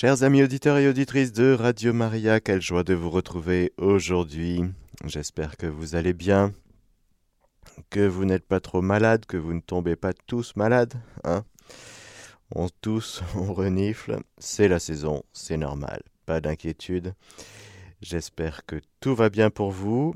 [0.00, 4.62] Chers amis auditeurs et auditrices de Radio Maria, quelle joie de vous retrouver aujourd'hui.
[5.04, 6.52] J'espère que vous allez bien,
[7.90, 10.94] que vous n'êtes pas trop malade, que vous ne tombez pas tous malades.
[11.24, 11.44] Hein
[12.54, 17.12] on tousse, on renifle, c'est la saison, c'est normal, pas d'inquiétude.
[18.00, 20.14] J'espère que tout va bien pour vous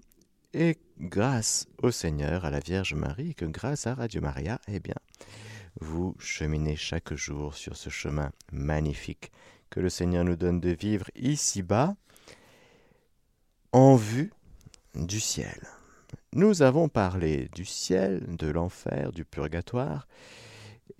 [0.55, 4.95] et grâce au Seigneur, à la Vierge Marie, que grâce à Radio Maria, eh bien,
[5.81, 9.33] vous cheminez chaque jour sur ce chemin magnifique
[9.73, 11.97] que le Seigneur nous donne de vivre ici-bas
[13.73, 14.31] en vue
[14.95, 15.67] du ciel.
[16.35, 20.07] Nous avons parlé du ciel, de l'enfer, du purgatoire,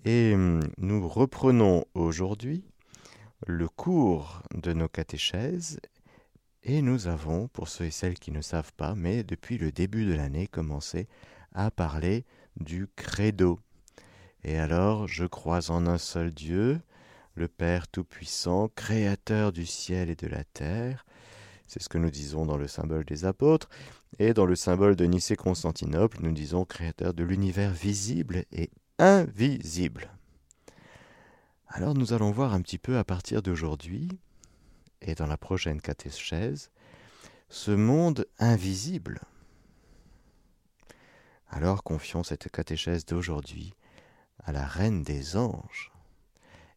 [0.05, 0.35] et
[0.79, 2.65] nous reprenons aujourd'hui
[3.45, 5.79] le cours de nos catéchèses,
[6.63, 10.05] et nous avons, pour ceux et celles qui ne savent pas, mais depuis le début
[10.05, 11.07] de l'année, commencé
[11.53, 12.25] à parler
[12.57, 13.59] du credo.
[14.43, 16.81] Et alors, je crois en un seul Dieu,
[17.35, 21.05] le Père Tout-Puissant, Créateur du ciel et de la terre.
[21.67, 23.69] C'est ce que nous disons dans le symbole des apôtres.
[24.19, 30.11] Et dans le symbole de Nicée-Constantinople, nous disons Créateur de l'univers visible et invisible.
[31.67, 34.09] Alors nous allons voir un petit peu à partir d'aujourd'hui,
[35.01, 36.69] et dans la prochaine catéchèse,
[37.49, 39.21] ce monde invisible.
[41.49, 43.73] Alors confions cette catéchèse d'aujourd'hui
[44.43, 45.92] à la Reine des anges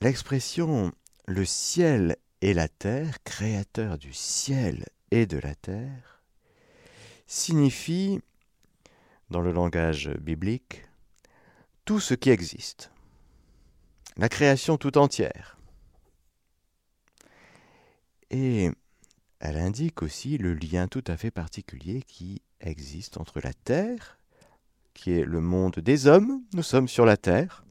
[0.00, 0.92] L'expression
[1.26, 6.22] le ciel et la terre, créateur du ciel et de la terre,
[7.26, 8.20] signifie,
[9.30, 10.84] dans le langage biblique,
[11.84, 12.92] tout ce qui existe,
[14.16, 15.58] la création tout entière.
[18.30, 18.70] Et
[19.40, 24.20] elle indique aussi le lien tout à fait particulier qui existe entre la terre,
[24.94, 27.64] qui est le monde des hommes, nous sommes sur la terre,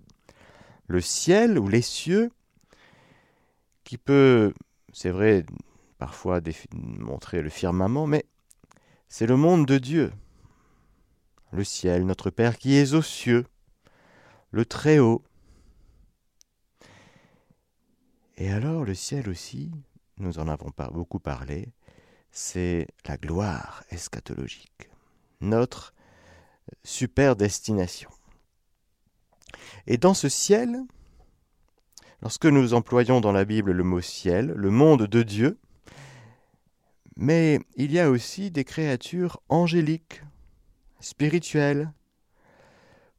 [0.88, 2.32] le ciel ou les cieux,
[3.84, 4.54] qui peut,
[4.92, 5.46] c'est vrai,
[5.98, 6.42] parfois
[6.74, 8.26] montrer le firmament, mais
[9.08, 10.12] c'est le monde de Dieu.
[11.52, 13.46] Le ciel, notre Père qui est aux cieux,
[14.52, 15.24] le Très-Haut.
[18.36, 19.72] Et alors le ciel aussi,
[20.18, 21.72] nous en avons beaucoup parlé,
[22.32, 24.90] c'est la gloire eschatologique,
[25.42, 25.94] notre
[26.84, 28.10] super destination.
[29.86, 30.80] Et dans ce ciel,
[32.22, 35.60] lorsque nous employons dans la Bible le mot ciel, le monde de Dieu,
[37.16, 40.22] mais il y a aussi des créatures angéliques,
[41.00, 41.92] spirituelles.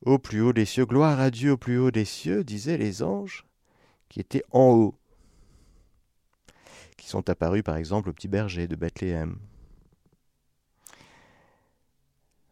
[0.03, 3.03] Au plus haut des cieux, gloire à Dieu au plus haut des cieux, disaient les
[3.03, 3.45] anges
[4.09, 4.95] qui étaient en haut,
[6.97, 9.39] qui sont apparus par exemple au petit berger de Bethléem.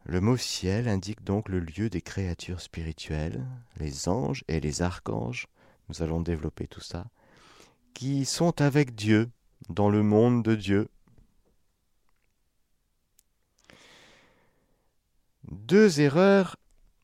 [0.09, 3.45] Le mot ciel indique donc le lieu des créatures spirituelles,
[3.77, 5.49] les anges et les archanges,
[5.89, 7.07] nous allons développer tout ça,
[7.93, 9.29] qui sont avec Dieu,
[9.69, 10.89] dans le monde de Dieu.
[15.51, 16.57] Deux erreurs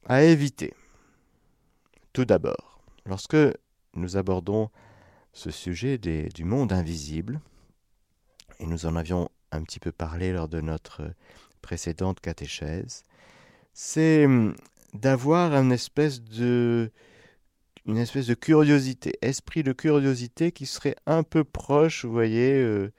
[0.04, 0.72] à éviter.
[2.12, 3.36] Tout d'abord, lorsque
[3.94, 4.70] nous abordons
[5.32, 7.40] ce sujet du monde invisible,
[8.60, 11.12] et nous en avions un petit peu parlé lors de notre
[11.62, 13.04] précédente catéchèse,
[13.72, 14.54] c'est hum,
[14.94, 16.90] d'avoir une espèce de
[18.38, 22.92] curiosité, esprit de curiosité qui serait un peu proche, vous voyez, euh,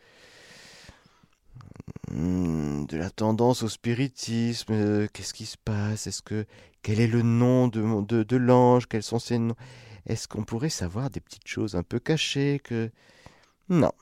[2.12, 4.73] hum, de la tendance au spiritisme.
[4.73, 6.07] Euh, qu'est-ce qui se passe
[6.81, 9.56] quel est le nom de, de, de l'ange Quels sont ses noms
[10.06, 12.91] Est-ce qu'on pourrait savoir des petites choses un peu cachées que
[13.70, 13.93] non,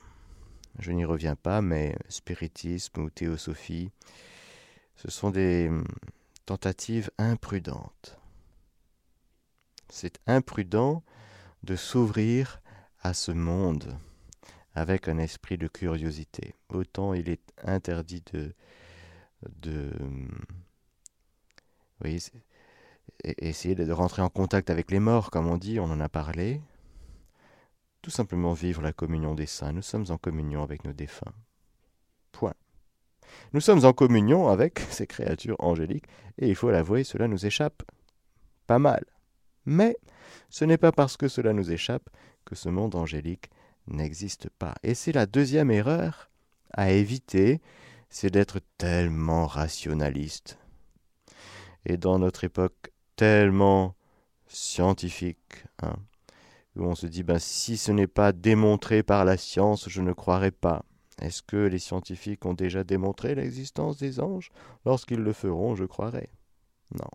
[0.79, 3.91] je n'y reviens pas, mais spiritisme ou théosophie,
[5.01, 5.83] ce sont des hum,
[6.45, 8.19] tentatives imprudentes.
[9.89, 11.03] C'est imprudent
[11.63, 12.61] de s'ouvrir
[13.01, 13.97] à ce monde
[14.75, 16.53] avec un esprit de curiosité.
[16.69, 18.53] Autant il est interdit de,
[19.61, 20.39] de hum,
[23.23, 26.61] essayer de rentrer en contact avec les morts, comme on dit, on en a parlé.
[28.03, 29.73] Tout simplement vivre la communion des saints.
[29.73, 31.33] Nous sommes en communion avec nos défunts.
[32.31, 32.53] Point.
[33.53, 36.05] Nous sommes en communion avec ces créatures angéliques,
[36.37, 37.83] et il faut l'avouer, cela nous échappe
[38.67, 39.05] pas mal.
[39.65, 39.97] Mais
[40.49, 42.09] ce n'est pas parce que cela nous échappe
[42.45, 43.49] que ce monde angélique
[43.87, 44.75] n'existe pas.
[44.83, 46.29] Et c'est la deuxième erreur
[46.73, 47.61] à éviter,
[48.09, 50.57] c'est d'être tellement rationaliste.
[51.85, 53.95] Et dans notre époque tellement
[54.47, 55.95] scientifique, hein,
[56.75, 60.13] où on se dit ben, si ce n'est pas démontré par la science, je ne
[60.13, 60.85] croirai pas.
[61.21, 64.51] Est-ce que les scientifiques ont déjà démontré l'existence des anges?
[64.85, 66.29] Lorsqu'ils le feront, je croirai.
[66.99, 67.09] Non.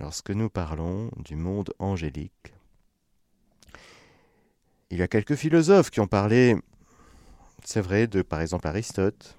[0.00, 2.52] Lorsque nous parlons du monde angélique,
[4.90, 6.56] il y a quelques philosophes qui ont parlé,
[7.64, 9.38] c'est vrai, de par exemple Aristote,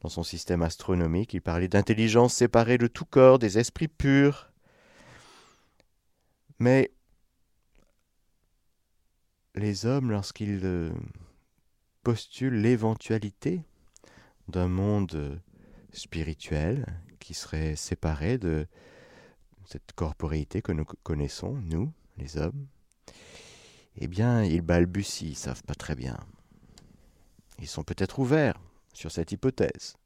[0.00, 4.50] dans son système astronomique, il parlait d'intelligence séparée de tout corps, des esprits purs.
[6.58, 6.92] Mais
[9.60, 10.90] les hommes, lorsqu'ils euh,
[12.02, 13.62] postulent l'éventualité
[14.48, 15.40] d'un monde
[15.92, 16.86] spirituel
[17.20, 18.66] qui serait séparé de
[19.66, 22.66] cette corporéité que nous connaissons, nous, les hommes,
[23.96, 26.18] eh bien, ils balbutient, ils ne savent pas très bien.
[27.58, 28.60] Ils sont peut-être ouverts
[28.94, 29.96] sur cette hypothèse.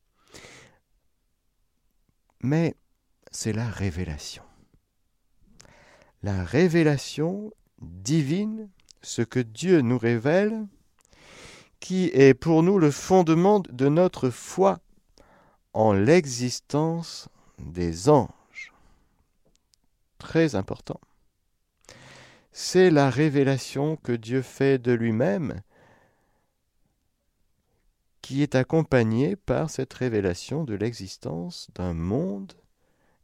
[2.43, 2.75] Mais
[3.31, 4.43] c'est la révélation.
[6.23, 8.69] La révélation divine,
[9.05, 10.67] ce que Dieu nous révèle,
[11.81, 14.81] qui est pour nous le fondement de notre foi
[15.75, 17.29] en l'existence
[17.59, 18.73] des anges.
[20.19, 21.01] Très important.
[22.53, 25.61] C'est la révélation que Dieu fait de lui-même
[28.23, 32.55] qui est accompagnée par cette révélation de l'existence d'un monde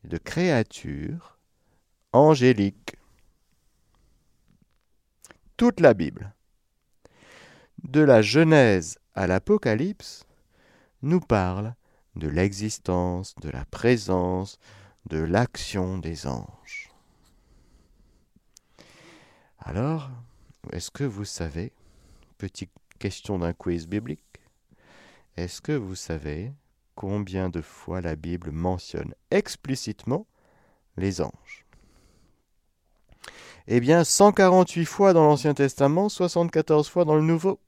[0.05, 1.39] de créatures
[2.13, 3.00] angéliques.
[5.61, 6.33] Toute la Bible,
[7.83, 10.25] de la Genèse à l'Apocalypse,
[11.03, 11.75] nous parle
[12.17, 14.59] de l'existence, de la présence,
[15.11, 16.91] de l'action des anges.
[19.59, 20.09] Alors,
[20.73, 21.75] est-ce que vous savez,
[22.39, 24.41] petite question d'un quiz biblique,
[25.37, 26.55] est-ce que vous savez
[26.95, 30.27] combien de fois la Bible mentionne explicitement
[30.97, 31.67] les anges?
[33.67, 37.61] Eh bien, 148 fois dans l'Ancien Testament, 74 fois dans le Nouveau.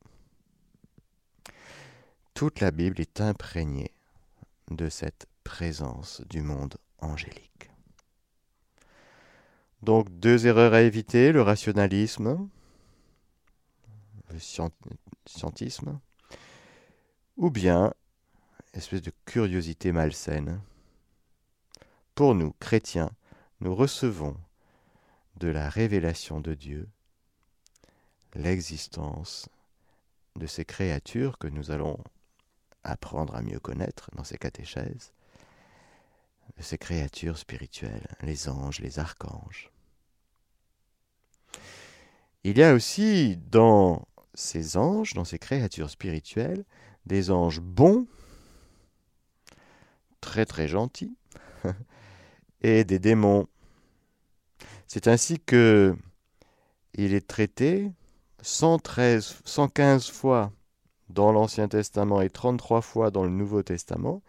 [2.34, 3.92] Toute la Bible est imprégnée
[4.70, 7.70] de cette présence du monde angélique.
[9.82, 12.48] Donc deux erreurs à éviter, le rationalisme,
[14.30, 14.38] le
[15.26, 15.98] scientisme,
[17.36, 17.92] ou bien
[18.72, 20.60] espèce de curiosité malsaine.
[22.14, 23.10] Pour nous, chrétiens,
[23.60, 24.36] nous recevons
[25.36, 26.88] de la révélation de Dieu
[28.34, 29.48] l'existence
[30.36, 31.98] de ces créatures que nous allons
[32.84, 35.12] apprendre à mieux connaître dans ces catéchèses,
[36.56, 39.70] de ces créatures spirituelles, les anges, les archanges.
[42.44, 46.64] Il y a aussi dans ces anges, dans ces créatures spirituelles,
[47.06, 48.06] des anges bons,
[50.20, 51.16] très très gentils,
[52.62, 53.48] et des démons.
[54.94, 55.96] C'est ainsi que
[56.92, 57.90] il est traité
[58.42, 60.52] 113, 115 fois
[61.08, 64.22] dans l'Ancien Testament et 33 fois dans le Nouveau Testament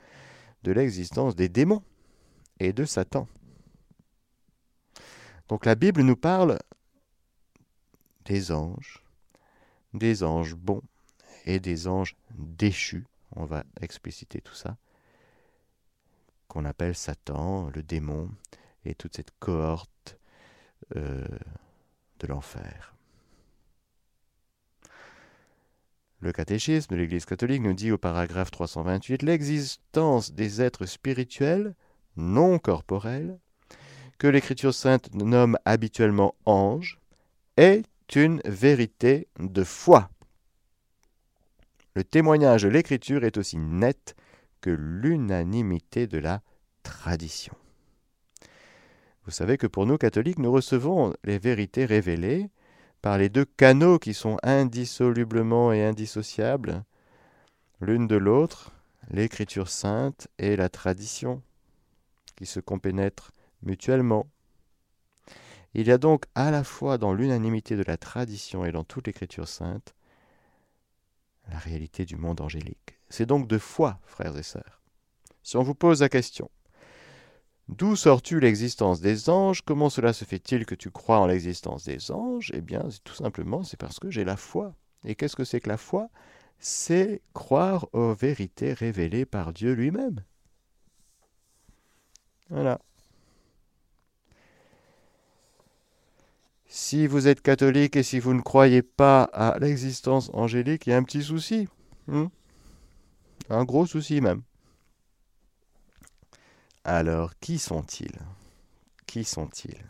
[0.63, 1.83] de l'existence des démons
[2.62, 3.27] et de Satan.
[5.50, 6.57] Donc la Bible nous parle
[8.24, 9.04] des anges,
[9.94, 10.81] des anges bons
[11.44, 14.78] et des anges déchus, on va expliciter tout ça,
[16.47, 18.30] qu'on appelle Satan, le démon,
[18.85, 20.18] et toute cette cohorte
[20.95, 21.26] euh,
[22.19, 22.95] de l'enfer.
[26.19, 31.76] Le catéchisme de l'Église catholique nous dit au paragraphe 328 l'existence des êtres spirituels
[32.16, 33.38] non corporels,
[34.19, 37.00] que l'Écriture sainte nomme habituellement anges,
[37.57, 37.83] est
[38.16, 40.09] une vérité de foi.
[41.95, 44.16] Le témoignage de l'Écriture est aussi net
[44.62, 46.42] que l'unanimité de la
[46.83, 47.56] tradition.
[49.25, 52.49] Vous savez que pour nous catholiques, nous recevons les vérités révélées
[53.01, 56.83] par les deux canaux qui sont indissolublement et indissociables
[57.80, 58.71] l'une de l'autre,
[59.09, 61.42] l'Écriture sainte et la tradition,
[62.35, 64.27] qui se compénètrent mutuellement.
[65.73, 69.07] Il y a donc à la fois dans l'unanimité de la tradition et dans toute
[69.07, 69.95] l'Écriture sainte
[71.49, 72.99] la réalité du monde angélique.
[73.09, 74.81] C'est donc de foi, frères et sœurs.
[75.42, 76.49] Si on vous pose la question,
[77.70, 79.62] D'où sors-tu l'existence des anges?
[79.62, 82.52] Comment cela se fait-il que tu crois en l'existence des anges?
[82.54, 84.76] Eh bien, tout simplement, c'est parce que j'ai la foi.
[85.06, 86.10] Et qu'est-ce que c'est que la foi?
[86.60, 90.24] C'est croire aux vérités révélées par Dieu lui-même.
[92.50, 92.80] Voilà.
[96.68, 100.94] Si vous êtes catholique et si vous ne croyez pas à l'existence angélique, il y
[100.94, 101.68] a un petit souci.
[102.08, 102.28] Hmm?
[103.50, 104.42] Un gros souci même.
[106.85, 108.19] Alors, qui sont-ils?
[109.07, 109.85] Qui sont-ils?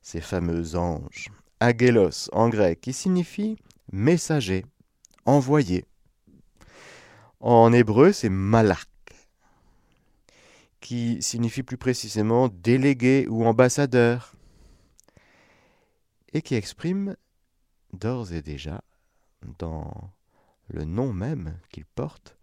[0.00, 1.28] Ces fameux anges.
[1.60, 3.56] Agélos en grec, qui signifie
[3.92, 4.64] messager,
[5.26, 5.84] envoyé.
[7.40, 8.88] En hébreu, c'est malak,
[10.80, 14.34] qui signifie plus précisément délégué ou ambassadeur,
[16.32, 17.16] et qui exprime
[17.92, 18.82] d'ores et déjà
[19.58, 20.10] dans
[20.68, 22.38] le nom même qu'il porte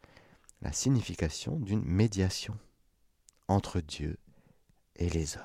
[0.61, 2.57] la signification d'une médiation
[3.47, 4.17] entre Dieu
[4.95, 5.43] et les hommes.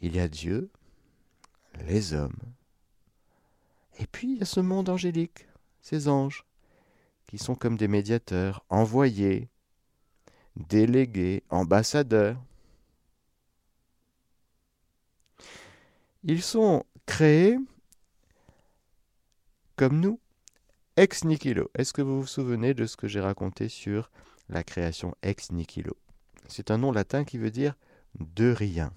[0.00, 0.70] Il y a Dieu,
[1.86, 2.36] les hommes,
[3.98, 5.46] et puis il y a ce monde angélique,
[5.80, 6.44] ces anges,
[7.26, 9.48] qui sont comme des médiateurs, envoyés,
[10.56, 12.40] délégués, ambassadeurs.
[16.22, 17.58] Ils sont créés
[19.76, 20.20] comme nous,
[20.96, 21.70] ex nihilo.
[21.74, 24.10] Est-ce que vous vous souvenez de ce que j'ai raconté sur
[24.48, 25.96] la création ex nihilo
[26.48, 27.74] C'est un nom latin qui veut dire
[28.18, 28.92] de rien.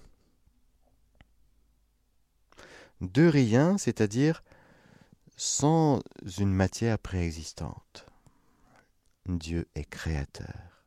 [3.00, 4.42] De rien, c'est-à-dire
[5.36, 6.00] sans
[6.38, 8.06] une matière préexistante.
[9.26, 10.84] Dieu est créateur.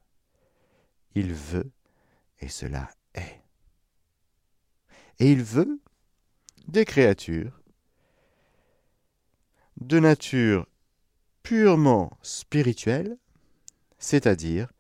[1.16, 1.72] Il veut
[2.40, 3.42] et cela est.
[5.20, 5.80] Et il veut
[6.68, 7.62] des créatures
[9.80, 10.68] de nature
[11.44, 13.18] purement spirituelle,
[14.02, 14.74] c'est-à-dire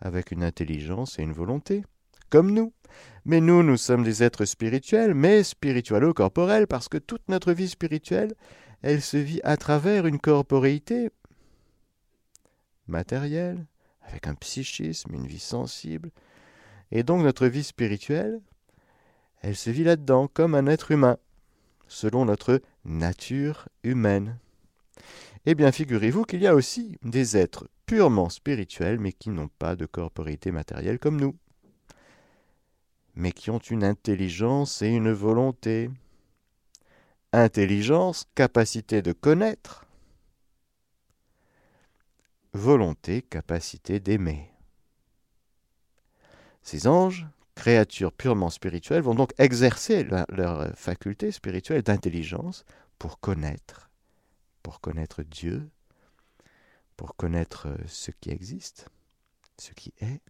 [0.00, 1.84] avec une intelligence et une volonté,
[2.30, 2.72] comme nous.
[3.26, 8.34] Mais nous, nous sommes des êtres spirituels, mais spiritualo-corporels, parce que toute notre vie spirituelle,
[8.80, 11.10] elle se vit à travers une corporéité
[12.86, 13.66] matérielle,
[14.02, 16.10] avec un psychisme, une vie sensible.
[16.90, 18.40] Et donc notre vie spirituelle,
[19.42, 21.18] elle se vit là-dedans comme un être humain,
[21.88, 24.38] selon notre nature humaine.
[25.46, 29.74] Eh bien, figurez-vous qu'il y a aussi des êtres purement spirituels, mais qui n'ont pas
[29.74, 31.34] de corporité matérielle comme nous,
[33.14, 35.90] mais qui ont une intelligence et une volonté.
[37.32, 39.86] Intelligence, capacité de connaître,
[42.52, 44.50] volonté, capacité d'aimer.
[46.62, 52.64] Ces anges, créatures purement spirituelles, vont donc exercer leur faculté spirituelle d'intelligence
[52.98, 53.88] pour connaître
[54.68, 55.70] pour connaître Dieu,
[56.98, 58.88] pour connaître euh, ce qui existe,
[59.56, 60.20] ce qui est,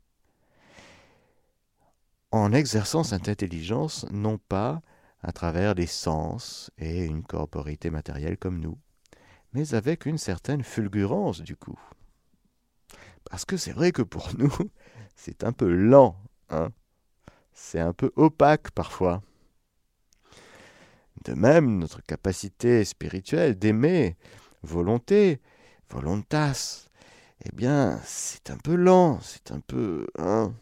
[2.31, 4.83] en exerçant cette intelligence non pas
[5.23, 8.79] à travers les sens et une corporité matérielle comme nous,
[9.55, 11.81] mais avec une certaine fulgurance du coup.
[13.25, 14.53] Parce que c'est vrai que pour nous,
[15.17, 16.71] c'est un peu lent, hein
[17.55, 19.23] c'est un peu opaque parfois.
[21.25, 24.17] De même, notre capacité spirituelle d'aimer,
[24.63, 25.41] volonté,
[25.91, 26.89] volontas,
[27.45, 30.07] eh bien, c'est un peu lent, c'est un peu...
[30.19, 30.53] Hein,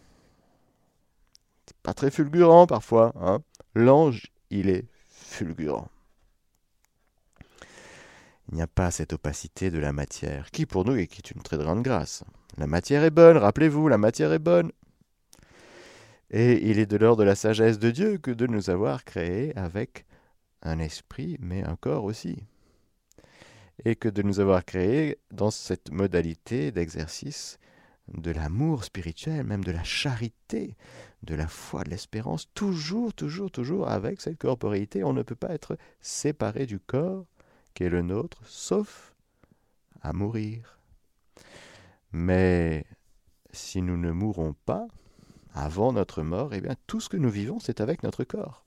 [1.67, 3.13] c'est pas très fulgurant parfois.
[3.21, 3.41] Hein.
[3.75, 5.89] L'ange, il est fulgurant.
[8.49, 11.57] Il n'y a pas cette opacité de la matière, qui pour nous est une très
[11.57, 12.23] grande grâce.
[12.59, 14.71] La matière est bonne, rappelez-vous, la matière est bonne.
[16.31, 19.57] Et il est de l'ordre de la sagesse de Dieu que de nous avoir créés
[19.57, 20.07] avec
[20.63, 22.45] un esprit, mais un corps aussi.
[23.85, 27.59] Et que de nous avoir créés dans cette modalité d'exercice
[28.09, 30.77] de l'amour spirituel, même de la charité,
[31.23, 35.05] de la foi, de l'espérance, toujours, toujours, toujours avec cette corporéité.
[35.05, 37.27] On ne peut pas être séparé du corps
[37.75, 39.15] qui est le nôtre, sauf
[40.03, 40.79] à mourir.
[42.13, 42.87] Mais
[43.53, 44.87] si nous ne mourons pas
[45.53, 48.67] avant notre mort, eh bien tout ce que nous vivons, c'est avec notre corps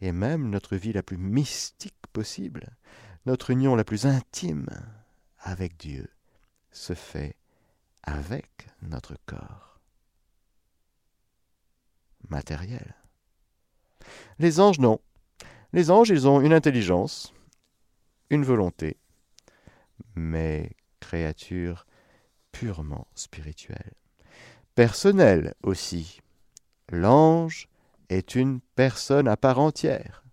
[0.00, 2.76] et même notre vie la plus mystique possible,
[3.26, 4.68] notre union la plus intime
[5.40, 6.08] avec Dieu,
[6.70, 7.36] se fait
[8.04, 9.80] avec notre corps
[12.28, 12.94] matériel.
[14.38, 15.00] Les anges, non.
[15.72, 17.34] Les anges, ils ont une intelligence,
[18.30, 18.96] une volonté,
[20.14, 21.86] mais créatures
[22.52, 23.94] purement spirituelles.
[24.74, 26.20] Personnelles aussi.
[26.90, 27.68] L'ange
[28.08, 30.25] est une personne à part entière.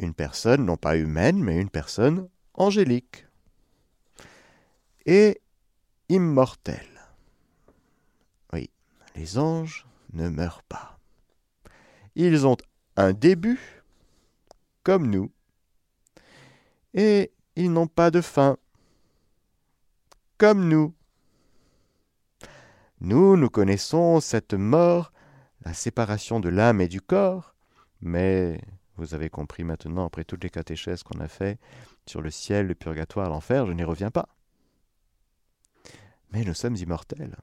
[0.00, 3.26] Une personne non pas humaine, mais une personne angélique
[5.04, 5.42] et
[6.08, 7.02] immortelle.
[8.54, 8.70] Oui,
[9.14, 10.98] les anges ne meurent pas.
[12.14, 12.56] Ils ont
[12.96, 13.60] un début,
[14.84, 15.30] comme nous,
[16.94, 18.56] et ils n'ont pas de fin,
[20.38, 20.94] comme nous.
[23.02, 25.12] Nous, nous connaissons cette mort
[25.66, 27.54] la séparation de l'âme et du corps,
[28.00, 28.62] mais
[29.00, 31.58] vous avez compris maintenant, après toutes les catéchèses qu'on a fait
[32.06, 34.28] sur le ciel, le purgatoire, l'enfer, je n'y reviens pas.
[36.32, 37.36] Mais nous sommes immortels.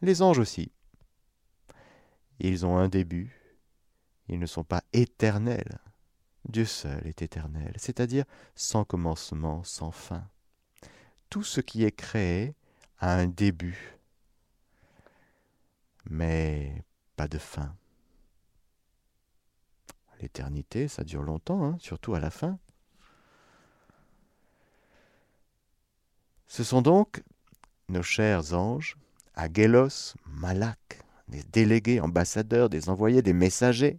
[0.00, 0.70] Les anges aussi.
[2.38, 3.36] Ils ont un début.
[4.28, 5.80] Ils ne sont pas éternels.
[6.48, 8.24] Dieu seul est éternel, c'est-à-dire
[8.54, 10.26] sans commencement, sans fin.
[11.28, 12.54] Tout ce qui est créé
[12.98, 13.98] a un début,
[16.08, 16.84] mais
[17.16, 17.76] pas de fin.
[20.20, 22.58] L'éternité, ça dure longtemps, hein, surtout à la fin.
[26.46, 27.22] Ce sont donc
[27.88, 28.96] nos chers anges,
[29.34, 33.98] Agélos, Malak, des délégués, ambassadeurs, des envoyés, des messagers,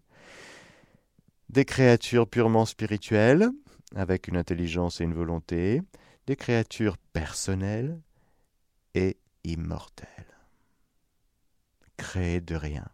[1.49, 3.49] des créatures purement spirituelles,
[3.95, 5.81] avec une intelligence et une volonté,
[6.27, 7.99] des créatures personnelles
[8.93, 10.07] et immortelles,
[11.97, 12.87] créées de rien.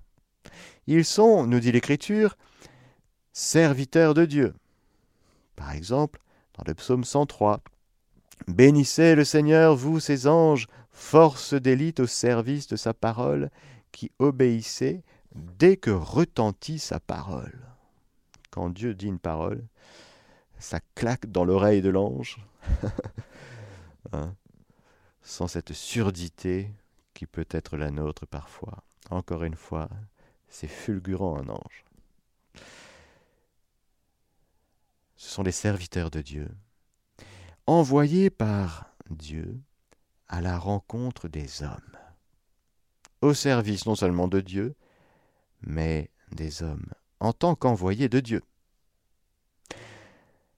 [0.88, 2.38] Ils sont, nous dit l'Écriture,
[3.38, 4.56] serviteurs de Dieu.
[5.56, 6.20] Par exemple,
[6.58, 7.62] dans le psaume 103,
[8.48, 13.52] Bénissez le Seigneur, vous ses anges, force d'élite au service de sa parole,
[13.92, 15.04] qui obéissez
[15.36, 17.60] dès que retentit sa parole.
[18.50, 19.64] Quand Dieu dit une parole,
[20.58, 22.40] ça claque dans l'oreille de l'ange,
[24.14, 24.34] hein,
[25.22, 26.72] sans cette surdité
[27.14, 28.84] qui peut être la nôtre parfois.
[29.12, 29.90] Encore une fois,
[30.50, 31.87] c'est fulgurant un ange.
[35.18, 36.48] Ce sont les serviteurs de Dieu,
[37.66, 39.60] envoyés par Dieu
[40.28, 41.98] à la rencontre des hommes
[43.22, 44.76] au service non seulement de Dieu,
[45.62, 46.88] mais des hommes,
[47.20, 48.42] en tant qu'envoyés de Dieu.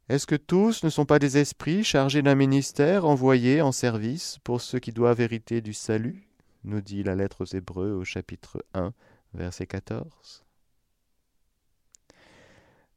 [0.09, 4.59] Est-ce que tous ne sont pas des esprits chargés d'un ministère envoyés en service pour
[4.59, 6.27] ceux qui doivent hériter du salut?
[6.63, 8.91] Nous dit la lettre aux Hébreux au chapitre 1,
[9.33, 10.43] verset 14.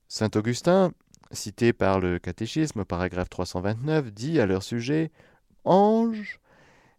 [0.09, 0.93] Saint Augustin,
[1.33, 5.11] cité par le catéchisme, paragraphe 329, dit à leur sujet
[5.65, 6.41] Ange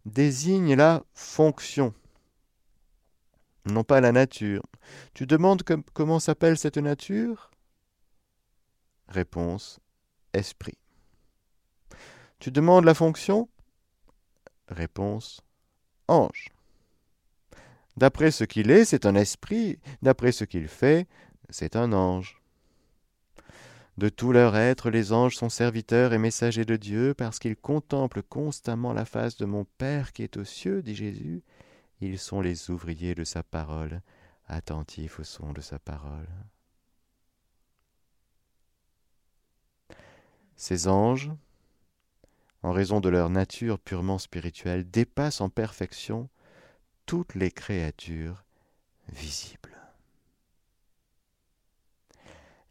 [0.05, 1.93] désigne la fonction
[3.65, 4.63] non pas la nature.
[5.13, 7.51] Tu demandes comment s'appelle cette nature?
[9.07, 9.79] Réponse
[10.33, 10.77] esprit.
[12.39, 13.49] Tu demandes la fonction?
[14.67, 15.41] Réponse
[16.07, 16.49] ange.
[17.95, 21.07] D'après ce qu'il est, c'est un esprit, d'après ce qu'il fait,
[21.49, 22.41] c'est un ange.
[23.97, 28.23] De tout leur être, les anges sont serviteurs et messagers de Dieu, parce qu'ils contemplent
[28.23, 31.43] constamment la face de mon Père qui est aux cieux, dit Jésus,
[32.01, 34.01] ils sont les ouvriers de sa parole,
[34.47, 36.27] attentifs au son de sa parole.
[40.55, 41.31] Ces anges,
[42.63, 46.29] en raison de leur nature purement spirituelle, dépassent en perfection
[47.05, 48.43] toutes les créatures
[49.09, 49.72] visibles.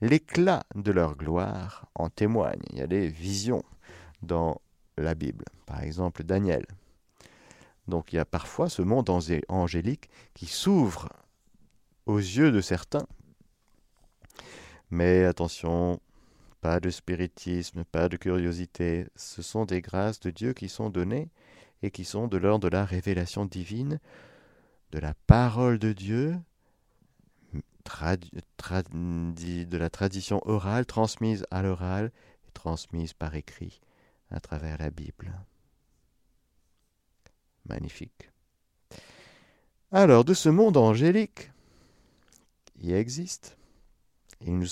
[0.03, 2.61] L'éclat de leur gloire en témoigne.
[2.71, 3.65] Il y a des visions
[4.21, 4.61] dans
[4.99, 5.47] la Bible.
[5.65, 6.67] Par exemple, Daniel
[7.89, 11.09] donc il y a parfois ce monde angélique qui s'ouvre
[12.07, 13.07] aux yeux de certains.
[14.91, 16.01] Mais attention,
[16.61, 21.31] pas de spiritisme, pas de curiosité, ce sont des grâces de Dieu qui sont données
[21.83, 23.99] et qui sont de l'ordre de la révélation divine,
[24.93, 26.37] de la parole de Dieu,
[27.85, 32.13] de la tradition orale transmise à l'oral
[32.47, 33.81] et transmise par écrit
[34.31, 35.33] à travers la Bible.
[37.67, 38.31] Magnifique.
[39.91, 41.51] Alors, de ce monde angélique,
[42.81, 43.57] il existe,
[44.41, 44.69] il nous,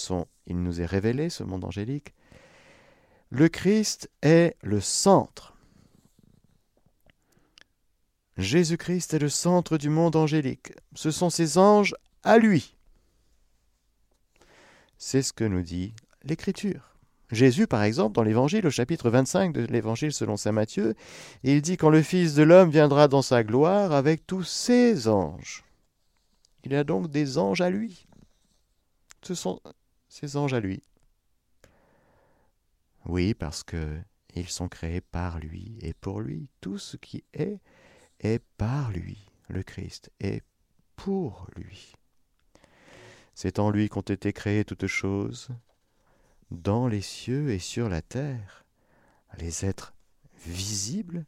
[0.47, 2.15] il nous est révélé, ce monde angélique,
[3.29, 5.55] le Christ est le centre.
[8.37, 10.73] Jésus-Christ est le centre du monde angélique.
[10.95, 11.95] Ce sont ses anges
[12.25, 12.75] à lui.
[15.03, 16.95] C'est ce que nous dit l'Écriture.
[17.33, 20.95] Jésus, par exemple, dans l'Évangile, au chapitre 25 de l'Évangile selon Saint Matthieu,
[21.43, 25.65] il dit quand le Fils de l'homme viendra dans sa gloire avec tous ses anges.
[26.65, 28.07] Il a donc des anges à lui.
[29.23, 29.59] Ce sont
[30.11, 30.83] ces anges à lui.
[33.07, 33.99] Oui, parce que
[34.35, 36.51] ils sont créés par lui et pour lui.
[36.61, 37.59] Tout ce qui est
[38.19, 39.31] est par lui.
[39.49, 40.43] Le Christ est
[40.95, 41.95] pour lui.
[43.43, 45.49] C'est en lui qu'ont été créées toutes choses,
[46.51, 48.67] dans les cieux et sur la terre,
[49.39, 49.95] les êtres
[50.45, 51.25] visibles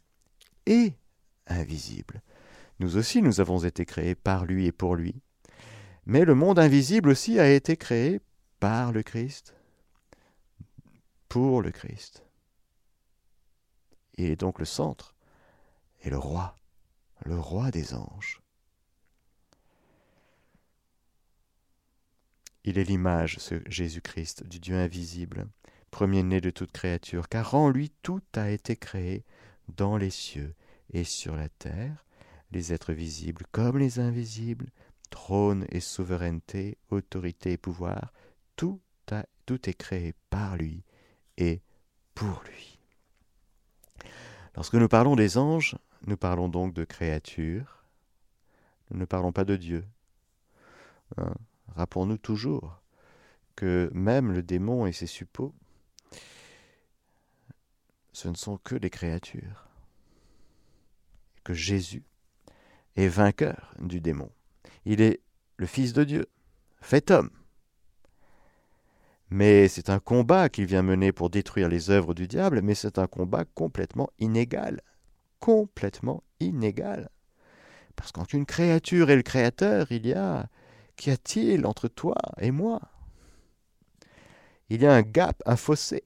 [0.67, 0.93] et
[1.47, 2.21] invisibles.
[2.81, 5.23] Nous aussi, nous avons été créés par lui et pour lui.
[6.05, 8.21] Mais le monde invisible aussi a été créé
[8.61, 9.55] par le Christ,
[11.31, 12.27] pour le Christ.
[14.19, 15.15] Il est donc le centre
[16.03, 16.57] et le roi,
[17.25, 18.42] le roi des anges.
[22.65, 25.47] Il est l'image, ce Jésus-Christ, du Dieu invisible,
[25.91, 29.25] premier-né de toute créature, car en lui tout a été créé
[29.69, 30.55] dans les cieux
[30.93, 32.05] et sur la terre,
[32.53, 34.71] les êtres visibles comme les invisibles,
[35.11, 38.13] trône et souveraineté, autorité et pouvoir,
[38.57, 40.85] tout, a, tout est créé par lui
[41.37, 41.63] et
[42.15, 42.79] pour lui.
[44.55, 47.85] Lorsque nous parlons des anges, nous parlons donc de créatures,
[48.91, 49.85] nous ne parlons pas de Dieu.
[51.17, 51.35] Hein?
[51.77, 52.83] Rappelons-nous toujours
[53.57, 55.55] que même le démon et ses suppôts,
[58.13, 59.69] ce ne sont que des créatures.
[61.45, 62.05] Que Jésus
[62.97, 64.31] est vainqueur du démon.
[64.85, 65.21] Il est
[65.57, 66.27] le Fils de Dieu,
[66.81, 67.31] fait homme.
[69.31, 72.99] Mais c'est un combat qu'il vient mener pour détruire les œuvres du diable, mais c'est
[72.99, 74.83] un combat complètement inégal.
[75.41, 77.09] Complètement inégal.
[77.97, 80.49] Parce qu'entre une créature et le Créateur, il y a...
[81.03, 82.81] Qu'y a-t-il entre toi et moi?
[84.69, 86.05] Il y a un gap, un fossé.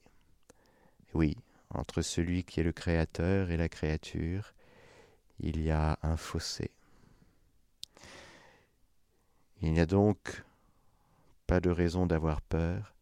[1.13, 1.37] Oui,
[1.69, 4.55] entre celui qui est le Créateur et la créature,
[5.39, 6.71] il y a un fossé.
[9.61, 10.43] Il n'y a donc
[11.45, 12.95] pas de raison d'avoir peur,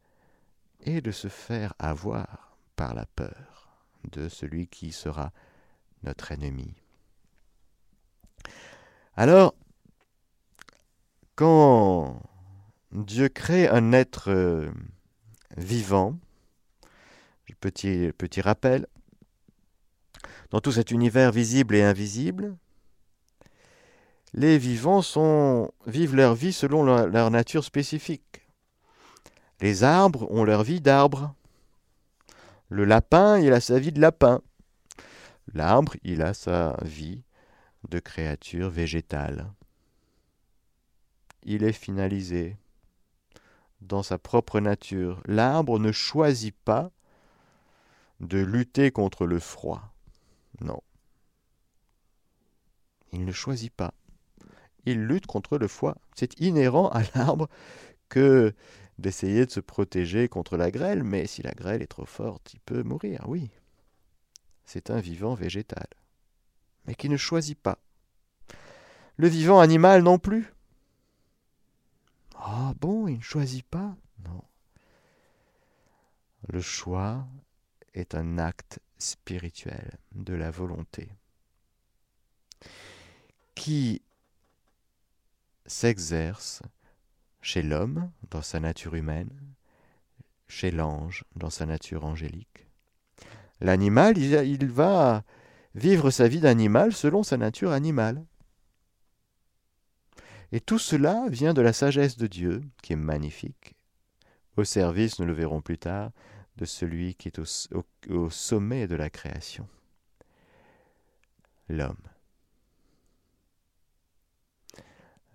[0.81, 3.69] et de se faire avoir par la peur
[4.11, 5.31] de celui qui sera
[6.03, 6.73] notre ennemi.
[9.15, 9.55] Alors,
[11.35, 12.21] quand
[12.91, 14.71] Dieu crée un être euh,
[15.57, 16.17] vivant,
[17.59, 18.87] petit, petit rappel,
[20.51, 22.55] dans tout cet univers visible et invisible,
[24.33, 25.01] les vivants
[25.87, 28.47] vivent leur vie selon leur nature spécifique.
[29.61, 31.33] Les arbres ont leur vie d'arbre.
[32.69, 34.41] Le lapin, il a sa vie de lapin.
[35.53, 37.23] L'arbre, il a sa vie
[37.89, 39.47] de créature végétale.
[41.45, 42.57] Il est finalisé
[43.81, 45.21] dans sa propre nature.
[45.25, 46.91] L'arbre ne choisit pas
[48.19, 49.93] de lutter contre le froid.
[50.61, 50.81] Non.
[53.11, 53.93] Il ne choisit pas.
[54.85, 55.95] Il lutte contre le froid.
[56.15, 57.47] C'est inhérent à l'arbre
[58.09, 58.53] que
[58.97, 62.59] d'essayer de se protéger contre la grêle, mais si la grêle est trop forte, il
[62.61, 63.51] peut mourir, oui.
[64.65, 65.87] C'est un vivant végétal,
[66.85, 67.77] mais qui ne choisit pas.
[69.17, 70.54] Le vivant animal non plus.
[72.37, 73.95] Ah bon, il ne choisit pas?
[74.23, 74.43] Non.
[76.47, 77.25] Le choix
[77.93, 81.09] est un acte spirituel de la volonté
[83.55, 84.01] qui
[85.65, 86.61] s'exerce
[87.41, 89.31] chez l'homme dans sa nature humaine,
[90.47, 92.67] chez l'ange dans sa nature angélique?
[93.61, 95.23] L'animal, il va
[95.73, 98.23] vivre sa vie d'animal selon sa nature animale.
[100.51, 103.75] Et tout cela vient de la sagesse de Dieu, qui est magnifique,
[104.57, 106.11] au service, nous le verrons plus tard,
[106.57, 109.67] de celui qui est au, sommet de la création,
[111.67, 111.97] l'homme.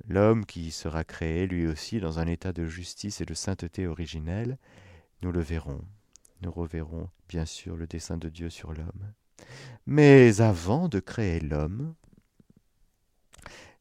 [0.08, 4.58] L'homme qui sera créé lui aussi dans un état de justice et de sainteté originelle,
[5.22, 5.84] nous le verrons.
[6.40, 9.12] Nous reverrons bien sûr le dessein de Dieu sur l'homme.
[9.86, 11.94] Mais avant de créer l'homme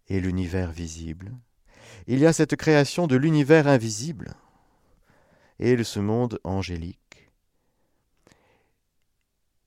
[0.10, 1.32] et l'univers visible,
[2.08, 4.34] il y a cette création de l'univers invisible
[5.60, 7.30] et de ce monde angélique.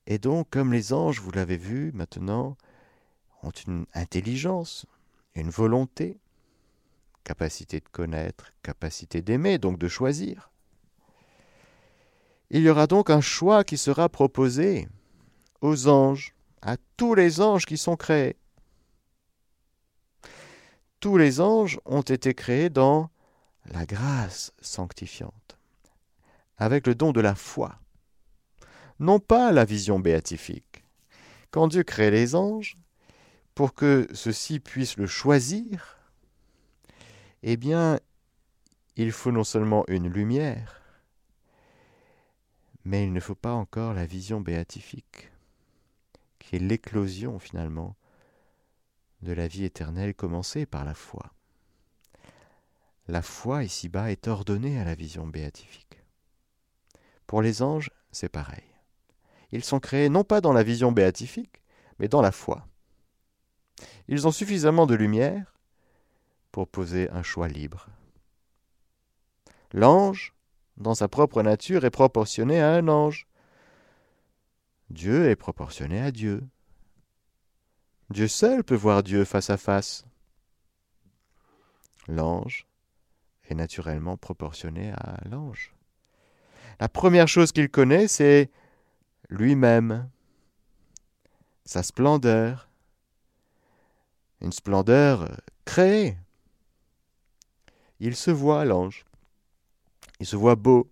[0.05, 2.57] Et donc, comme les anges, vous l'avez vu maintenant,
[3.41, 4.85] ont une intelligence,
[5.35, 6.19] une volonté,
[7.23, 10.51] capacité de connaître, capacité d'aimer, donc de choisir.
[12.49, 14.87] Il y aura donc un choix qui sera proposé
[15.61, 18.35] aux anges, à tous les anges qui sont créés.
[21.03, 23.09] Tous les anges ont été créés dans
[23.65, 25.59] la grâce sanctifiante,
[26.55, 27.77] avec le don de la foi,
[28.99, 30.85] non pas la vision béatifique.
[31.51, 32.77] Quand Dieu crée les anges,
[33.53, 35.99] pour que ceux-ci puissent le choisir,
[37.41, 37.99] eh bien,
[38.95, 40.81] il faut non seulement une lumière,
[42.85, 45.33] mais il ne faut pas encore la vision béatifique,
[46.39, 47.97] qui est l'éclosion finalement
[49.23, 51.33] de la vie éternelle commencée par la foi.
[53.07, 56.03] La foi ici-bas est ordonnée à la vision béatifique.
[57.27, 58.63] Pour les anges, c'est pareil.
[59.51, 61.61] Ils sont créés non pas dans la vision béatifique,
[61.99, 62.67] mais dans la foi.
[64.07, 65.53] Ils ont suffisamment de lumière
[66.51, 67.87] pour poser un choix libre.
[69.71, 70.33] L'ange,
[70.77, 73.27] dans sa propre nature, est proportionné à un ange.
[74.89, 76.43] Dieu est proportionné à Dieu.
[78.13, 80.05] Dieu seul peut voir Dieu face à face.
[82.07, 82.67] L'ange
[83.45, 85.73] est naturellement proportionné à l'ange.
[86.79, 88.51] La première chose qu'il connaît, c'est
[89.29, 90.07] lui-même,
[91.65, 92.69] sa splendeur,
[94.41, 96.15] une splendeur créée.
[97.99, 99.05] Il se voit, l'ange.
[100.19, 100.91] Il se voit beau.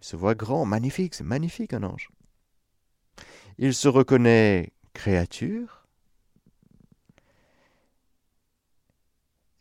[0.00, 2.08] Il se voit grand, magnifique, c'est magnifique un ange.
[3.58, 5.77] Il se reconnaît créature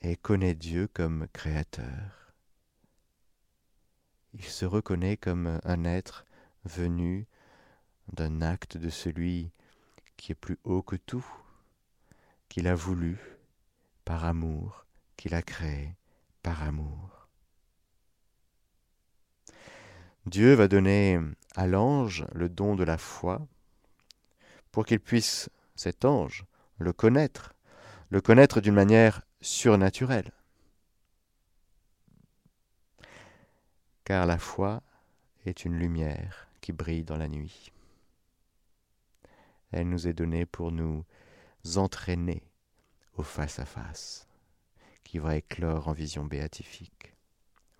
[0.08, 2.32] et connaît Dieu comme créateur.
[4.34, 6.26] Il se reconnaît comme un être
[6.64, 7.28] venu
[8.14, 9.52] d'un acte de celui
[10.16, 11.26] qui est plus haut que tout,
[12.48, 13.20] qu'il a voulu
[14.06, 14.86] par amour,
[15.18, 15.94] qu'il a créé
[16.42, 17.28] par amour.
[20.26, 21.20] Dieu va donner
[21.58, 23.46] à l'ange le don de la foi
[24.72, 26.46] pour qu'il puisse, cet ange,
[26.78, 27.54] le connaître,
[28.10, 30.32] le connaître d'une manière surnaturelle.
[34.04, 34.82] Car la foi
[35.46, 37.72] est une lumière qui brille dans la nuit.
[39.72, 41.06] Elle nous est donnée pour nous
[41.76, 42.44] entraîner
[43.16, 44.28] au face-à-face,
[45.04, 47.14] qui va éclore en vision béatifique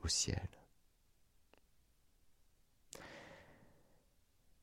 [0.04, 0.50] au ciel.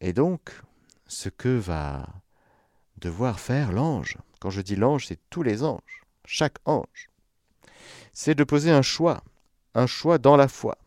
[0.01, 0.61] Et donc,
[1.07, 2.07] ce que va
[2.99, 7.11] devoir faire l'ange, quand je dis l'ange, c'est tous les anges, chaque ange,
[8.13, 9.23] c'est de poser un choix,
[9.75, 10.79] un choix dans la foi,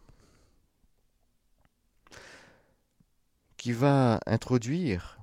[3.57, 5.19] qui va introduire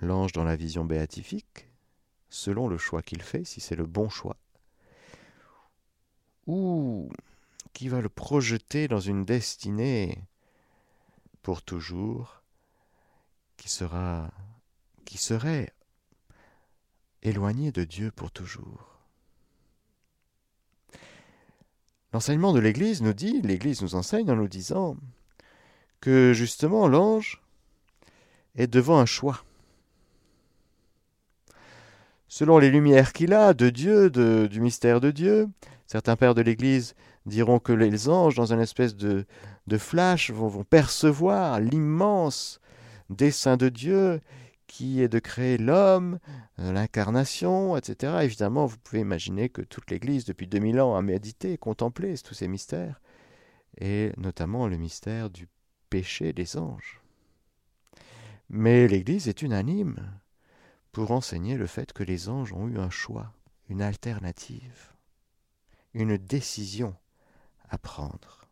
[0.00, 1.68] l'ange dans la vision béatifique,
[2.28, 4.36] selon le choix qu'il fait, si c'est le bon choix,
[6.46, 7.10] ou
[7.72, 10.18] qui va le projeter dans une destinée
[11.42, 12.42] pour toujours,
[13.56, 14.30] qui sera
[15.04, 15.72] qui serait
[17.22, 18.98] éloigné de Dieu pour toujours.
[22.12, 24.96] L'enseignement de l'Église nous dit, l'Église nous enseigne en nous disant
[26.00, 27.40] que justement l'ange
[28.56, 29.44] est devant un choix
[32.32, 35.50] selon les lumières qu'il a de Dieu, du mystère de Dieu.
[35.86, 36.94] Certains pères de l'Église
[37.26, 39.26] diront que les anges, dans une espèce de,
[39.76, 42.58] flash, vont percevoir l'immense
[43.10, 44.22] dessein de Dieu
[44.72, 46.18] qui est de créer l'homme,
[46.58, 48.20] euh, l'incarnation, etc.
[48.22, 52.48] Évidemment, vous pouvez imaginer que toute l'Église, depuis 2000 ans, a médité, contemplé tous ces
[52.48, 52.98] mystères,
[53.76, 55.46] et notamment le mystère du
[55.90, 57.02] péché des anges.
[58.48, 60.10] Mais l'Église est unanime
[60.90, 63.34] pour enseigner le fait que les anges ont eu un choix,
[63.68, 64.94] une alternative,
[65.92, 66.96] une décision
[67.68, 68.48] à prendre.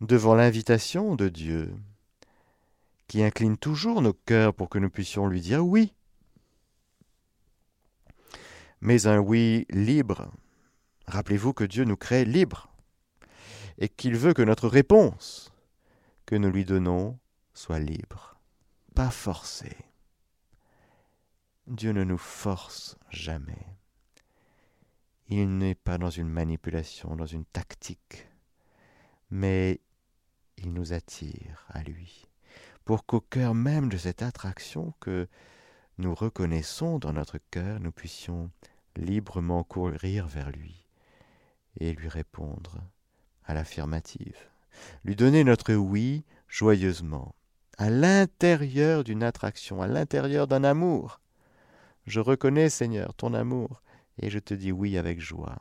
[0.00, 1.74] Devant l'invitation de Dieu,
[3.08, 5.94] qui incline toujours nos cœurs pour que nous puissions lui dire oui,
[8.80, 10.30] mais un oui libre.
[11.06, 12.68] Rappelez-vous que Dieu nous crée libres
[13.78, 15.52] et qu'il veut que notre réponse
[16.24, 17.18] que nous lui donnons
[17.54, 18.36] soit libre
[18.96, 19.76] pas forcer.
[21.66, 23.66] Dieu ne nous force jamais.
[25.28, 28.26] Il n'est pas dans une manipulation, dans une tactique,
[29.28, 29.82] mais
[30.56, 32.25] il nous attire à lui,
[32.86, 35.28] pour qu'au cœur même de cette attraction que
[35.98, 38.48] nous reconnaissons dans notre cœur, nous puissions
[38.94, 40.86] librement courir vers lui
[41.80, 42.78] et lui répondre
[43.44, 44.38] à l'affirmative,
[45.04, 47.34] lui donner notre oui joyeusement,
[47.76, 51.20] à l'intérieur d'une attraction, à l'intérieur d'un amour.
[52.06, 53.82] Je reconnais, Seigneur, ton amour,
[54.18, 55.58] et je te dis oui avec joie.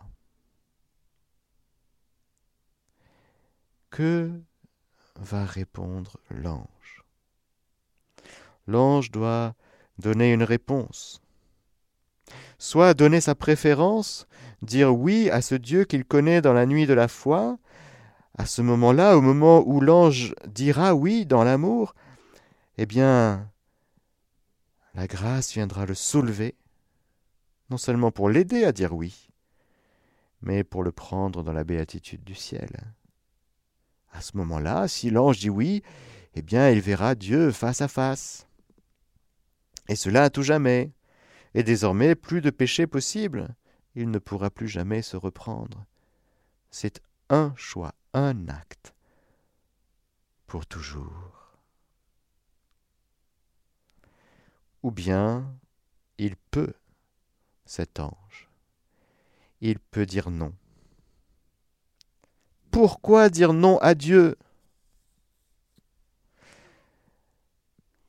[3.89, 4.31] Que
[5.15, 7.04] va répondre l'ange?
[8.67, 9.53] L'ange doit
[9.99, 11.21] donner une réponse.
[12.57, 14.27] Soit donner sa préférence,
[14.61, 17.57] dire oui à ce Dieu qu'il connaît dans la nuit de la foi,
[18.37, 21.95] à ce moment-là, au moment où l'ange dira oui dans l'amour,
[22.77, 23.49] eh bien,
[24.93, 26.55] la grâce viendra le soulever,
[27.69, 29.29] non seulement pour l'aider à dire oui,
[30.41, 32.69] mais pour le prendre dans la béatitude du ciel.
[34.11, 35.83] À ce moment-là, si l'ange dit oui,
[36.35, 38.44] eh bien, il verra Dieu face à face.
[39.87, 40.91] Et cela à tout jamais.
[41.53, 43.55] Et désormais, plus de péché possible.
[43.95, 45.85] Il ne pourra plus jamais se reprendre.
[46.69, 48.93] C'est un choix, un acte,
[50.47, 51.35] pour toujours.
[54.85, 55.51] ou bien
[56.19, 56.75] il peut,
[57.65, 58.51] cet ange,
[59.59, 60.53] il peut dire non.
[62.69, 64.37] Pourquoi dire non à Dieu?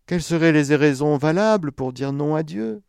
[0.06, 2.82] Quelles seraient les raisons valables pour dire non à Dieu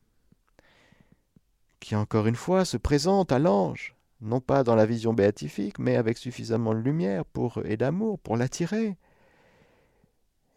[1.80, 5.95] qui encore une fois se présente à l'ange, non pas dans la vision béatifique, mais
[5.95, 8.97] avec suffisamment de lumière pour, et d'amour pour l'attirer,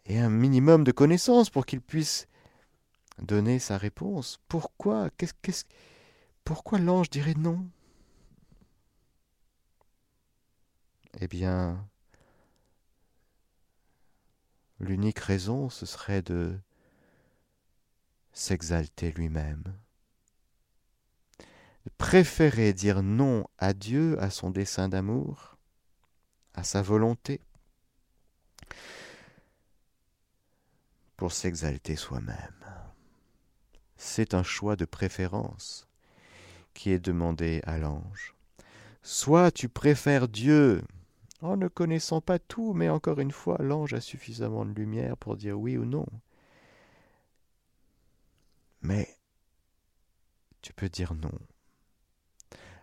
[0.07, 2.27] et un minimum de connaissances pour qu'il puisse
[3.21, 4.41] donner sa réponse.
[4.49, 5.09] Pourquoi?
[6.43, 7.65] Pourquoi l'ange dirait non?
[11.19, 11.87] Eh bien,
[14.81, 16.59] l'unique raison, ce serait de
[18.33, 19.63] s'exalter lui-même,
[21.97, 25.57] préférer dire non à Dieu, à son dessein d'amour,
[26.53, 27.41] à sa volonté,
[31.15, 32.65] pour s'exalter soi-même.
[33.97, 35.87] C'est un choix de préférence
[36.73, 38.33] qui est demandé à l'ange.
[39.03, 40.81] Soit tu préfères Dieu
[41.41, 45.35] en ne connaissant pas tout, mais encore une fois, l'ange a suffisamment de lumière pour
[45.35, 46.05] dire oui ou non.
[48.81, 49.07] Mais
[50.61, 51.31] tu peux dire non.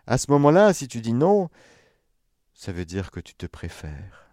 [0.07, 1.49] À ce moment-là, si tu dis non,
[2.53, 4.29] ça veut dire que tu te préfères.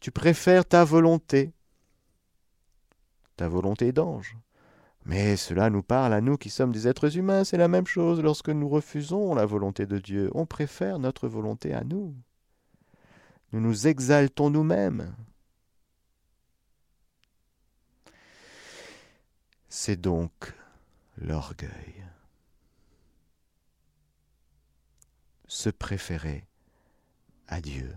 [0.00, 1.52] Tu préfères ta volonté,
[3.36, 4.36] ta volonté d'ange.
[5.06, 8.20] Mais cela nous parle à nous qui sommes des êtres humains, c'est la même chose
[8.22, 12.14] lorsque nous refusons la volonté de Dieu, on préfère notre volonté à nous.
[13.52, 15.14] Nous nous exaltons nous-mêmes.
[19.68, 20.54] C'est donc
[21.16, 22.04] l'orgueil.
[25.46, 26.44] Se préférer
[27.48, 27.94] à Dieu.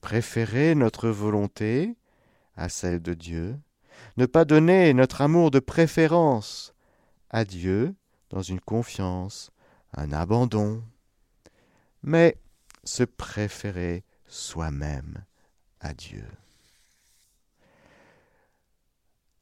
[0.00, 1.96] Préférer notre volonté
[2.56, 3.58] à celle de Dieu.
[4.16, 6.74] Ne pas donner notre amour de préférence
[7.30, 7.94] à Dieu
[8.30, 9.50] dans une confiance,
[9.96, 10.82] un abandon,
[12.02, 12.36] mais
[12.84, 15.24] se préférer soi-même
[15.80, 16.24] à Dieu.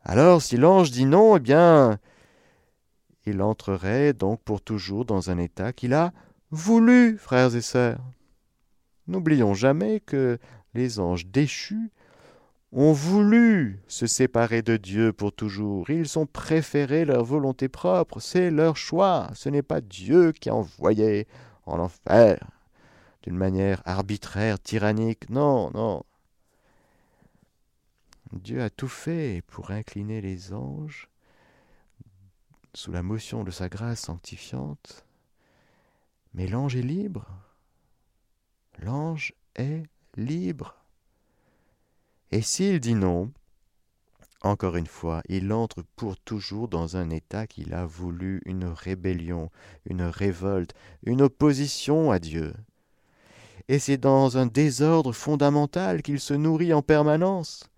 [0.03, 1.99] Alors, si l'ange dit non, eh bien,
[3.27, 6.13] il entrerait donc pour toujours dans un état qu'il a
[6.51, 8.01] voulu, frères et sœurs.
[9.09, 10.39] N'oublions jamais que
[10.75, 11.91] les anges déchus
[12.73, 15.91] ont voulu se séparer de Dieu pour toujours.
[15.91, 19.31] Ils ont préféré leur volonté propre, c'est leur choix.
[19.35, 21.27] Ce n'est pas Dieu qui a envoyé
[21.65, 22.56] en enfer
[23.27, 25.29] d'une manière arbitraire, tyrannique.
[25.31, 26.05] Non, non.
[28.33, 31.09] Dieu a tout fait pour incliner les anges
[32.73, 35.05] sous la motion de sa grâce sanctifiante.
[36.35, 37.27] Mais l'ange est libre.
[38.79, 39.83] L'ange est
[40.17, 40.77] libre.
[42.31, 43.33] Et s'il dit non,
[44.43, 49.51] encore une fois, il entre pour toujours dans un état qu'il a voulu, une rébellion,
[49.85, 52.55] une révolte, une opposition à Dieu
[53.69, 57.69] et c'est dans un désordre fondamental qu'il se nourrit en permanence,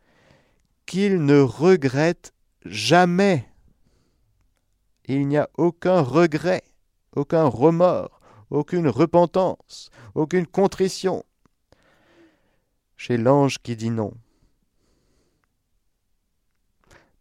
[0.87, 3.49] qu'il ne regrette jamais.
[5.07, 6.63] Il n'y a aucun regret,
[7.17, 8.21] aucun remords,
[8.51, 11.25] aucune repentance, aucune contrition
[12.97, 14.13] chez l'ange qui dit non.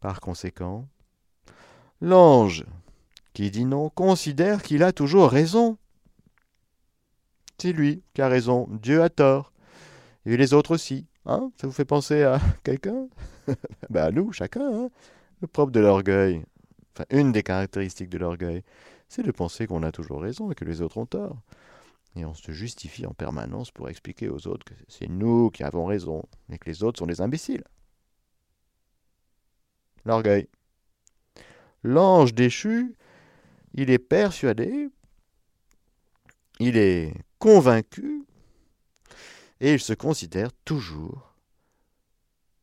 [0.01, 0.87] Par conséquent,
[2.01, 2.65] l'ange
[3.33, 5.77] qui dit non considère qu'il a toujours raison
[7.57, 9.53] c'est lui qui a raison, Dieu a tort.
[10.25, 11.07] Et les autres aussi.
[11.25, 13.07] Hein Ça vous fait penser à quelqu'un?
[13.89, 14.85] Ben À nous, chacun.
[14.85, 14.89] Hein
[15.41, 16.43] le propre de l'orgueil,
[16.93, 18.63] enfin une des caractéristiques de l'orgueil,
[19.07, 21.37] c'est de penser qu'on a toujours raison et que les autres ont tort.
[22.15, 25.85] Et on se justifie en permanence pour expliquer aux autres que c'est nous qui avons
[25.85, 27.63] raison et que les autres sont des imbéciles.
[30.03, 30.47] L'orgueil.
[31.83, 32.95] L'ange déchu,
[33.73, 34.89] il est persuadé,
[36.59, 38.25] il est convaincu,
[39.59, 41.35] et il se considère toujours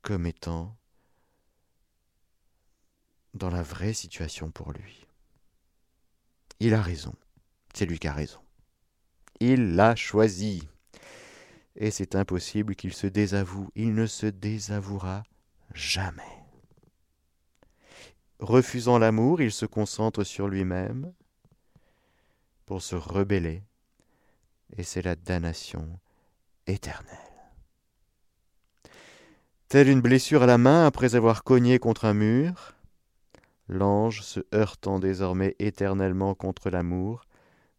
[0.03, 0.77] comme étant
[3.35, 5.07] dans la vraie situation pour lui.
[6.61, 7.15] Il a raison,
[7.75, 8.41] c'est lui qui a raison.
[9.41, 10.69] Il l'a choisi.
[11.77, 15.25] Et c'est impossible qu'il se désavoue, il ne se désavouera
[15.75, 16.23] jamais.
[18.39, 21.13] Refusant l'amour, il se concentre sur lui-même
[22.67, 23.63] pour se rebeller
[24.77, 25.99] et c'est la damnation
[26.67, 27.19] éternelle.
[29.69, 32.75] Telle une blessure à la main après avoir cogné contre un mur,
[33.69, 37.25] l'ange, se heurtant désormais éternellement contre l'amour,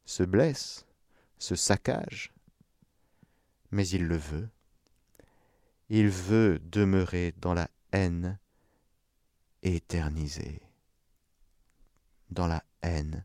[0.05, 0.85] se blesse,
[1.37, 2.33] se saccage,
[3.71, 4.49] mais il le veut.
[5.89, 8.39] Il veut demeurer dans la haine
[9.61, 10.61] éternisée,
[12.29, 13.23] dans la haine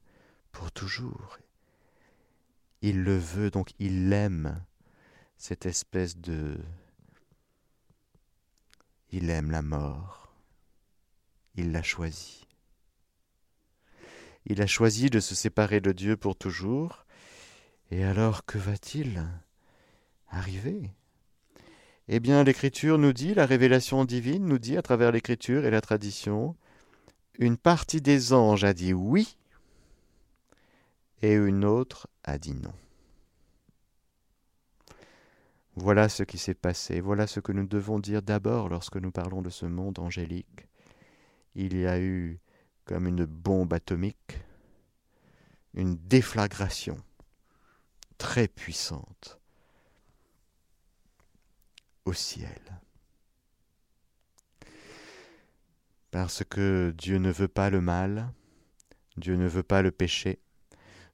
[0.52, 1.38] pour toujours
[2.82, 4.64] il le veut, donc il aime
[5.36, 6.58] cette espèce de...
[9.10, 10.32] Il aime la mort.
[11.56, 12.46] Il l'a choisi.
[14.46, 17.06] il a choisi de se séparer de Dieu pour toujours.
[17.90, 19.24] Et alors, que va-t-il
[20.28, 20.90] arriver?
[22.08, 25.80] Eh bien, l'Écriture nous dit, la révélation divine nous dit, à travers l'Écriture et la
[25.80, 26.56] tradition,
[27.38, 29.36] une partie des anges a dit oui,
[31.22, 32.72] et une autre a dit non.
[35.76, 39.40] Voilà ce qui s'est passé, voilà ce que nous devons dire d'abord lorsque nous parlons
[39.40, 40.66] de ce monde angélique.
[41.54, 42.38] Il y a eu
[42.84, 44.40] comme une bombe atomique,
[45.74, 46.96] une déflagration
[48.18, 49.38] très puissante
[52.04, 52.80] au ciel.
[56.10, 58.32] Parce que Dieu ne veut pas le mal,
[59.16, 60.40] Dieu ne veut pas le péché,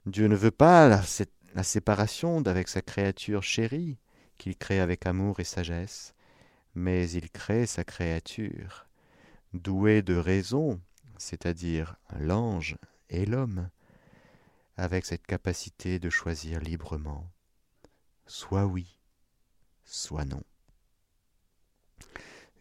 [0.06, 3.98] Dieu ne veut pas la, séparation d'avec sa créature chérie
[4.38, 6.14] qu'il crée avec amour et sagesse,
[6.76, 8.86] mais il crée sa créature,
[9.52, 10.80] douée de raison,
[11.18, 12.76] c'est-à-dire l'ange
[13.10, 13.68] et l'homme,
[14.76, 17.28] avec cette capacité de choisir librement,
[18.28, 18.96] soit oui,
[19.84, 20.44] soit non.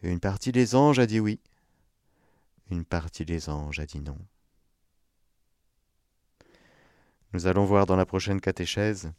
[0.02, 1.38] Une partie des anges a dit oui,
[2.70, 4.18] une partie des anges a dit non.
[7.36, 9.12] Nous allons voir dans la prochaine catéchèse,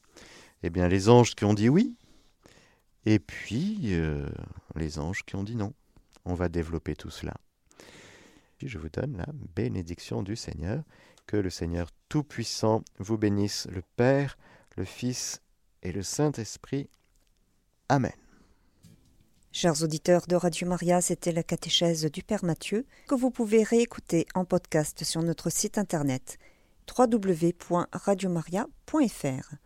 [0.63, 1.95] eh bien, les anges qui ont dit oui,
[3.05, 4.25] et puis euh,
[4.75, 5.71] les anges qui ont dit non.
[6.25, 7.35] On va développer tout cela.
[8.59, 10.83] Je vous donne la bénédiction du Seigneur.
[11.27, 14.35] Que le Seigneur Tout-Puissant vous bénisse, le Père,
[14.77, 15.43] le Fils
[15.83, 16.89] et le Saint-Esprit.
[17.87, 18.13] Amen.
[19.51, 24.25] Chers auditeurs de Radio Maria, c'était la catéchèse du Père Mathieu que vous pouvez réécouter
[24.33, 26.39] en podcast sur notre site internet
[26.87, 29.57] www.radiomaria.fr.